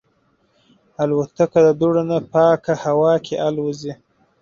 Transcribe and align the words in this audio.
الوتکه 1.01 1.59
د 1.65 1.67
دوړو 1.79 2.01
نه 2.09 2.17
پاکه 2.33 2.73
هوا 2.83 3.13
کې 3.25 3.35
الوزي. 3.47 3.93